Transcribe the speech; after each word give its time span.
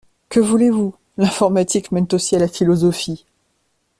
Que 0.29 0.39
voulez-vous, 0.39 0.95
l’informatique 1.17 1.91
mène 1.91 2.07
aussi 2.11 2.35
à 2.35 2.39
la 2.39 2.47
philosophie! 2.47 3.27